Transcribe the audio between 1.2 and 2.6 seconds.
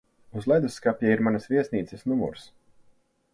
manas viesnīcas numurs.